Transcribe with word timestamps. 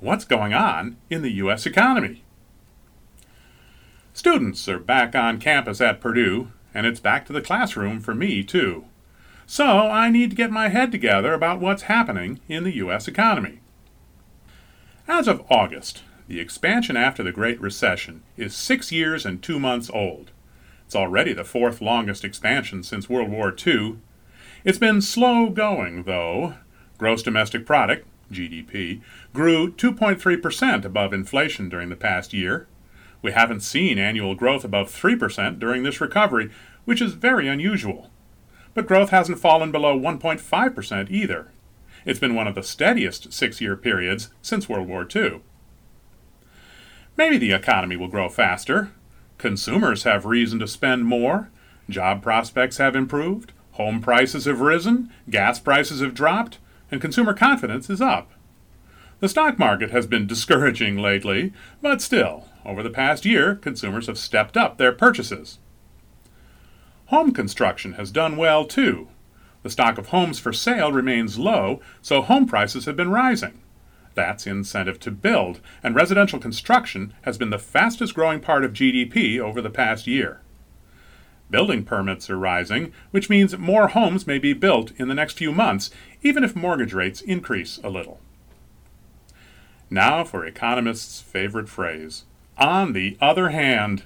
What's 0.00 0.24
going 0.24 0.54
on 0.54 0.96
in 1.10 1.20
the 1.20 1.32
U.S. 1.32 1.66
economy? 1.66 2.24
Students 4.14 4.66
are 4.66 4.78
back 4.78 5.14
on 5.14 5.38
campus 5.38 5.78
at 5.82 6.00
Purdue, 6.00 6.52
and 6.72 6.86
it's 6.86 7.00
back 7.00 7.26
to 7.26 7.34
the 7.34 7.42
classroom 7.42 8.00
for 8.00 8.14
me, 8.14 8.42
too. 8.42 8.86
So 9.46 9.66
I 9.66 10.08
need 10.08 10.30
to 10.30 10.36
get 10.36 10.50
my 10.50 10.68
head 10.68 10.90
together 10.90 11.34
about 11.34 11.60
what's 11.60 11.82
happening 11.82 12.40
in 12.48 12.64
the 12.64 12.76
U.S. 12.76 13.08
economy. 13.08 13.60
As 15.12 15.26
of 15.26 15.42
August, 15.50 16.04
the 16.28 16.38
expansion 16.38 16.96
after 16.96 17.24
the 17.24 17.32
Great 17.32 17.60
Recession 17.60 18.22
is 18.36 18.54
six 18.54 18.92
years 18.92 19.26
and 19.26 19.42
two 19.42 19.58
months 19.58 19.90
old. 19.92 20.30
It's 20.86 20.94
already 20.94 21.32
the 21.32 21.42
fourth 21.42 21.80
longest 21.80 22.24
expansion 22.24 22.84
since 22.84 23.08
World 23.08 23.28
War 23.28 23.52
II. 23.52 23.96
It's 24.64 24.78
been 24.78 25.02
slow 25.02 25.50
going, 25.50 26.04
though. 26.04 26.54
Gross 26.96 27.24
domestic 27.24 27.66
product, 27.66 28.06
GDP, 28.30 29.00
grew 29.34 29.72
2.3% 29.72 30.84
above 30.84 31.12
inflation 31.12 31.68
during 31.68 31.88
the 31.88 31.96
past 31.96 32.32
year. 32.32 32.68
We 33.20 33.32
haven't 33.32 33.64
seen 33.64 33.98
annual 33.98 34.36
growth 34.36 34.64
above 34.64 34.92
3% 34.92 35.58
during 35.58 35.82
this 35.82 36.00
recovery, 36.00 36.52
which 36.84 37.02
is 37.02 37.14
very 37.14 37.48
unusual. 37.48 38.10
But 38.74 38.86
growth 38.86 39.10
hasn't 39.10 39.40
fallen 39.40 39.72
below 39.72 39.98
1.5% 39.98 41.10
either. 41.10 41.50
It's 42.04 42.18
been 42.18 42.34
one 42.34 42.46
of 42.46 42.54
the 42.54 42.62
steadiest 42.62 43.32
six 43.32 43.60
year 43.60 43.76
periods 43.76 44.30
since 44.42 44.68
World 44.68 44.88
War 44.88 45.06
II. 45.14 45.40
Maybe 47.16 47.36
the 47.36 47.52
economy 47.52 47.96
will 47.96 48.08
grow 48.08 48.28
faster. 48.28 48.92
Consumers 49.38 50.04
have 50.04 50.24
reason 50.24 50.58
to 50.60 50.66
spend 50.66 51.04
more. 51.04 51.50
Job 51.88 52.22
prospects 52.22 52.78
have 52.78 52.96
improved. 52.96 53.52
Home 53.72 54.00
prices 54.00 54.44
have 54.46 54.60
risen. 54.60 55.10
Gas 55.28 55.60
prices 55.60 56.00
have 56.00 56.14
dropped. 56.14 56.58
And 56.90 57.00
consumer 57.00 57.34
confidence 57.34 57.90
is 57.90 58.00
up. 58.00 58.32
The 59.20 59.28
stock 59.28 59.58
market 59.58 59.90
has 59.90 60.06
been 60.06 60.26
discouraging 60.28 60.96
lately, 60.96 61.52
but 61.82 62.00
still, 62.00 62.48
over 62.64 62.82
the 62.82 62.90
past 62.90 63.24
year, 63.24 63.54
consumers 63.54 64.06
have 64.06 64.18
stepped 64.18 64.56
up 64.56 64.78
their 64.78 64.92
purchases. 64.92 65.58
Home 67.06 67.32
construction 67.32 67.94
has 67.94 68.10
done 68.10 68.36
well 68.36 68.64
too. 68.64 69.08
The 69.62 69.70
stock 69.70 69.98
of 69.98 70.08
homes 70.08 70.38
for 70.38 70.52
sale 70.52 70.92
remains 70.92 71.38
low, 71.38 71.80
so 72.00 72.22
home 72.22 72.46
prices 72.46 72.86
have 72.86 72.96
been 72.96 73.10
rising. 73.10 73.60
That's 74.14 74.46
incentive 74.46 74.98
to 75.00 75.10
build, 75.10 75.60
and 75.82 75.94
residential 75.94 76.38
construction 76.38 77.14
has 77.22 77.38
been 77.38 77.50
the 77.50 77.58
fastest 77.58 78.14
growing 78.14 78.40
part 78.40 78.64
of 78.64 78.72
GDP 78.72 79.38
over 79.38 79.60
the 79.60 79.70
past 79.70 80.06
year. 80.06 80.40
Building 81.50 81.84
permits 81.84 82.30
are 82.30 82.38
rising, 82.38 82.92
which 83.10 83.28
means 83.28 83.56
more 83.58 83.88
homes 83.88 84.26
may 84.26 84.38
be 84.38 84.52
built 84.52 84.92
in 84.96 85.08
the 85.08 85.14
next 85.14 85.36
few 85.36 85.52
months, 85.52 85.90
even 86.22 86.44
if 86.44 86.54
mortgage 86.54 86.92
rates 86.92 87.20
increase 87.20 87.78
a 87.82 87.90
little. 87.90 88.20
Now 89.90 90.22
for 90.22 90.44
economists' 90.44 91.20
favorite 91.20 91.68
phrase 91.68 92.24
on 92.56 92.92
the 92.92 93.16
other 93.20 93.48
hand. 93.48 94.04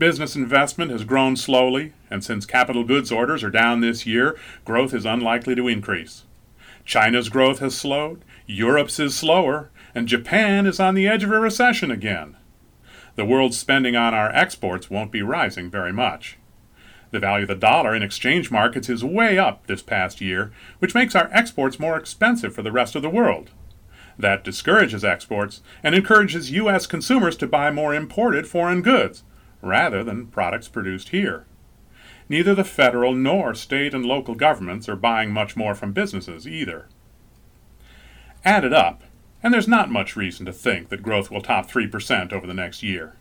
Business 0.00 0.34
investment 0.34 0.90
has 0.90 1.04
grown 1.04 1.36
slowly, 1.36 1.92
and 2.08 2.24
since 2.24 2.46
capital 2.46 2.84
goods 2.84 3.12
orders 3.12 3.44
are 3.44 3.50
down 3.50 3.82
this 3.82 4.06
year, 4.06 4.34
growth 4.64 4.94
is 4.94 5.04
unlikely 5.04 5.54
to 5.56 5.68
increase. 5.68 6.24
China's 6.86 7.28
growth 7.28 7.58
has 7.58 7.76
slowed, 7.76 8.24
Europe's 8.46 8.98
is 8.98 9.14
slower, 9.14 9.68
and 9.94 10.08
Japan 10.08 10.64
is 10.64 10.80
on 10.80 10.94
the 10.94 11.06
edge 11.06 11.22
of 11.22 11.30
a 11.30 11.38
recession 11.38 11.90
again. 11.90 12.38
The 13.16 13.26
world's 13.26 13.58
spending 13.58 13.94
on 13.94 14.14
our 14.14 14.34
exports 14.34 14.88
won't 14.88 15.12
be 15.12 15.20
rising 15.20 15.70
very 15.70 15.92
much. 15.92 16.38
The 17.10 17.20
value 17.20 17.42
of 17.42 17.48
the 17.48 17.54
dollar 17.54 17.94
in 17.94 18.02
exchange 18.02 18.50
markets 18.50 18.88
is 18.88 19.04
way 19.04 19.38
up 19.38 19.66
this 19.66 19.82
past 19.82 20.22
year, 20.22 20.50
which 20.78 20.94
makes 20.94 21.14
our 21.14 21.28
exports 21.30 21.78
more 21.78 21.98
expensive 21.98 22.54
for 22.54 22.62
the 22.62 22.72
rest 22.72 22.96
of 22.96 23.02
the 23.02 23.10
world. 23.10 23.50
That 24.18 24.44
discourages 24.44 25.04
exports 25.04 25.60
and 25.82 25.94
encourages 25.94 26.52
U.S. 26.52 26.86
consumers 26.86 27.36
to 27.36 27.46
buy 27.46 27.70
more 27.70 27.94
imported 27.94 28.48
foreign 28.48 28.80
goods 28.80 29.24
rather 29.62 30.02
than 30.02 30.26
products 30.26 30.68
produced 30.68 31.10
here. 31.10 31.46
Neither 32.28 32.54
the 32.54 32.64
federal 32.64 33.14
nor 33.14 33.54
state 33.54 33.92
and 33.92 34.06
local 34.06 34.34
governments 34.34 34.88
are 34.88 34.96
buying 34.96 35.32
much 35.32 35.56
more 35.56 35.74
from 35.74 35.92
businesses 35.92 36.46
either. 36.46 36.86
Add 38.44 38.64
it 38.64 38.72
up, 38.72 39.02
and 39.42 39.52
there's 39.52 39.68
not 39.68 39.90
much 39.90 40.16
reason 40.16 40.46
to 40.46 40.52
think 40.52 40.88
that 40.88 41.02
growth 41.02 41.30
will 41.30 41.42
top 41.42 41.70
3% 41.70 42.32
over 42.32 42.46
the 42.46 42.54
next 42.54 42.82
year. 42.82 43.16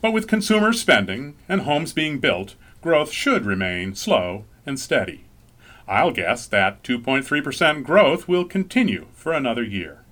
But 0.00 0.12
with 0.12 0.26
consumer 0.26 0.72
spending 0.72 1.36
and 1.48 1.62
homes 1.62 1.92
being 1.92 2.18
built, 2.18 2.56
growth 2.82 3.10
should 3.10 3.46
remain 3.46 3.94
slow 3.94 4.44
and 4.66 4.78
steady. 4.78 5.24
I'll 5.86 6.10
guess 6.10 6.46
that 6.46 6.82
2.3% 6.82 7.84
growth 7.84 8.26
will 8.26 8.44
continue 8.44 9.06
for 9.14 9.32
another 9.32 9.62
year. 9.62 10.03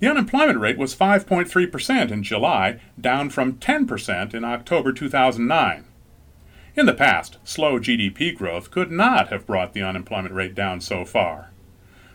The 0.00 0.08
unemployment 0.08 0.58
rate 0.58 0.76
was 0.76 0.94
5.3% 0.94 2.10
in 2.10 2.22
July, 2.22 2.80
down 3.00 3.30
from 3.30 3.54
10% 3.54 4.34
in 4.34 4.44
October 4.44 4.92
2009. 4.92 5.84
In 6.76 6.86
the 6.86 6.92
past, 6.92 7.38
slow 7.44 7.78
GDP 7.78 8.34
growth 8.36 8.70
could 8.70 8.90
not 8.90 9.28
have 9.28 9.46
brought 9.46 9.72
the 9.72 9.82
unemployment 9.82 10.34
rate 10.34 10.54
down 10.54 10.80
so 10.80 11.04
far. 11.04 11.52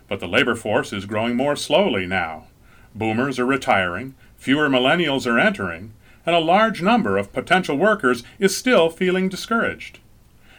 But 0.09 0.19
the 0.19 0.28
labor 0.28 0.56
force 0.56 0.91
is 0.91 1.06
growing 1.06 1.35
more 1.35 1.56
slowly 1.56 2.06
now. 2.06 2.47
Boomers 2.94 3.40
are 3.40 3.45
retiring, 3.45 4.16
fewer 4.35 4.67
millennials 4.67 5.25
are 5.25 5.40
entering, 5.40 5.94
and 6.25 6.35
a 6.35 6.40
large 6.40 6.81
number 6.81 7.17
of 7.17 7.31
potential 7.31 7.78
workers 7.78 8.23
is 8.40 8.57
still 8.57 8.90
feeling 8.90 9.29
discouraged. 9.29 10.00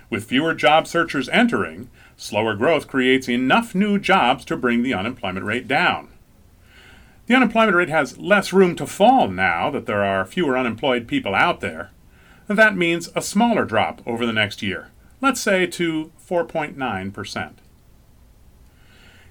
With 0.08 0.24
fewer 0.24 0.54
job 0.54 0.86
searchers 0.86 1.28
entering, 1.28 1.90
slower 2.16 2.54
growth 2.54 2.88
creates 2.88 3.28
enough 3.28 3.74
new 3.74 3.98
jobs 3.98 4.44
to 4.46 4.56
bring 4.56 4.82
the 4.82 4.94
unemployment 4.94 5.44
rate 5.44 5.68
down. 5.68 6.09
The 7.30 7.36
unemployment 7.36 7.76
rate 7.76 7.88
has 7.90 8.18
less 8.18 8.52
room 8.52 8.74
to 8.74 8.88
fall 8.88 9.28
now 9.28 9.70
that 9.70 9.86
there 9.86 10.02
are 10.02 10.26
fewer 10.26 10.58
unemployed 10.58 11.06
people 11.06 11.32
out 11.32 11.60
there. 11.60 11.92
That 12.48 12.76
means 12.76 13.08
a 13.14 13.22
smaller 13.22 13.64
drop 13.64 14.02
over 14.04 14.26
the 14.26 14.32
next 14.32 14.64
year, 14.64 14.90
let's 15.20 15.40
say 15.40 15.64
to 15.68 16.10
4.9%. 16.28 17.52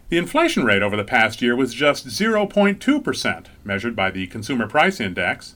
The 0.07 0.17
inflation 0.17 0.63
rate 0.63 0.81
over 0.81 0.95
the 0.95 1.03
past 1.03 1.41
year 1.41 1.57
was 1.57 1.73
just 1.73 2.07
0.2%, 2.07 3.45
measured 3.65 3.97
by 3.97 4.11
the 4.11 4.27
Consumer 4.27 4.67
Price 4.69 5.01
Index. 5.01 5.55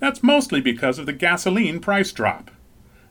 That's 0.00 0.24
mostly 0.24 0.60
because 0.60 0.98
of 0.98 1.06
the 1.06 1.12
gasoline 1.12 1.78
price 1.78 2.10
drop. 2.10 2.50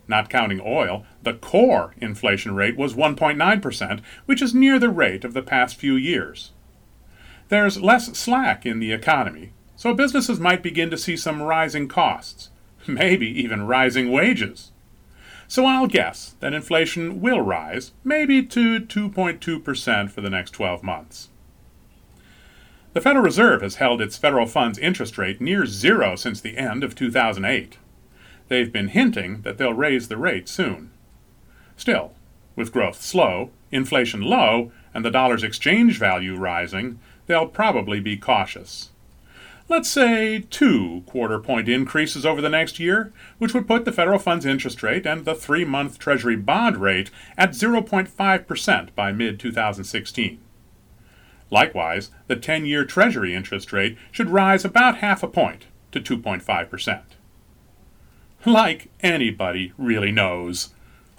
Not 0.06 0.30
counting 0.30 0.60
oil, 0.60 1.06
the 1.24 1.36
core 1.36 1.96
inflation 2.02 2.56
rate 2.56 2.76
was 2.76 2.94
1.9%, 2.94 4.02
which 4.26 4.42
is 4.42 4.54
near 4.54 4.78
the 4.80 4.90
rate 4.90 5.24
of 5.24 5.34
the 5.34 5.42
past 5.42 5.78
few 5.78 5.96
years. 5.96 6.52
There's 7.50 7.82
less 7.82 8.18
slack 8.18 8.66
in 8.66 8.80
the 8.80 8.92
economy, 8.92 9.52
so 9.76 9.94
businesses 9.94 10.40
might 10.40 10.64
begin 10.64 10.90
to 10.90 10.98
see 10.98 11.16
some 11.16 11.42
rising 11.42 11.88
costs, 11.88 12.50
maybe 12.88 13.28
even 13.28 13.68
rising 13.68 14.12
wages. 14.12 14.72
So 15.48 15.66
I'll 15.66 15.88
guess 15.88 16.36
that 16.40 16.54
inflation 16.54 17.22
will 17.22 17.42
rise, 17.42 17.92
maybe 18.04 18.44
to 18.44 18.80
2.2% 18.80 20.10
for 20.10 20.22
the 20.22 20.30
next 20.30 20.52
12 20.52 20.82
months. 20.82 21.30
The 22.94 23.02
Federal 23.02 23.26
Reserve 23.26 23.62
has 23.62 23.76
held 23.76 24.02
its 24.02 24.18
federal 24.18 24.48
funds 24.48 24.80
interest 24.80 25.18
rate 25.18 25.42
near 25.42 25.66
zero 25.66 26.16
since 26.16 26.42
the 26.42 26.58
end 26.58 26.84
of 26.84 26.96
2008. 26.96 27.78
They've 28.48 28.72
been 28.72 28.88
hinting 28.88 29.42
that 29.42 29.58
they'll 29.58 29.74
raise 29.74 30.08
the 30.08 30.18
rate 30.18 30.48
soon. 30.48 30.92
Still, 31.76 32.14
with 32.56 32.72
growth 32.72 33.02
slow, 33.02 33.52
inflation 33.70 34.22
low, 34.22 34.72
and 34.94 35.04
the 35.04 35.12
dollar's 35.12 35.44
exchange 35.44 36.00
value 36.00 36.38
rising, 36.38 37.00
they'll 37.28 37.48
probably 37.48 38.00
be 38.00 38.18
cautious. 38.18 38.92
Let's 39.68 39.90
say 39.90 40.46
two 40.52 41.04
quarter 41.08 41.40
point 41.40 41.68
increases 41.68 42.24
over 42.26 42.40
the 42.40 42.50
next 42.50 42.80
year, 42.80 43.12
which 43.40 43.54
would 43.54 43.68
put 43.68 43.84
the 43.84 43.92
federal 43.92 44.20
funds 44.20 44.46
interest 44.46 44.84
rate 44.84 45.08
and 45.08 45.26
the 45.26 45.34
three 45.34 45.66
month 45.66 45.98
Treasury 45.98 46.36
bond 46.36 46.78
rate 46.78 47.10
at 47.36 47.52
0.5% 47.52 48.96
by 48.96 49.12
mid 49.12 49.40
2016. 49.40 50.40
Likewise, 51.50 52.12
the 52.28 52.36
10 52.36 52.66
year 52.68 52.86
Treasury 52.86 53.34
interest 53.34 53.74
rate 53.74 53.98
should 54.12 54.30
rise 54.30 54.64
about 54.64 54.98
half 54.98 55.24
a 55.24 55.28
point 55.28 55.66
to 55.92 56.00
2.5%. 56.00 57.02
Like 58.46 58.90
anybody 59.02 59.74
really 59.78 60.12
knows. 60.12 60.70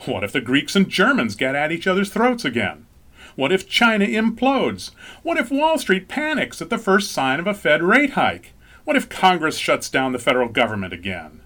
What 0.05 0.23
if 0.23 0.33
the 0.33 0.41
Greeks 0.41 0.77
and 0.77 0.89
Germans 0.89 1.35
get 1.35 1.57
at 1.57 1.73
each 1.73 1.87
other's 1.87 2.11
throats 2.11 2.45
again? 2.45 2.87
What 3.35 3.53
if 3.53 3.69
China 3.69 4.07
implodes? 4.07 4.91
What 5.23 5.37
if 5.37 5.51
Wall 5.51 5.79
Street 5.79 6.09
panics 6.09 6.63
at 6.63 6.71
the 6.71 6.79
first 6.79 7.11
sign 7.11 7.41
of 7.41 7.47
a 7.47 7.55
Fed 7.55 7.83
rate 7.83 8.11
hike? 8.11 8.53
What 8.85 8.97
if 8.97 9.09
Congress 9.09 9.59
shuts 9.59 9.91
down 9.91 10.13
the 10.13 10.19
federal 10.19 10.49
government 10.49 10.93
again? 10.93 11.41